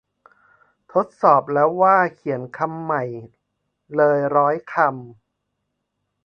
[0.93, 3.03] ทดสอบแล้วว่าเขียนคำใหม่
[3.95, 4.95] เลยร้อยคำ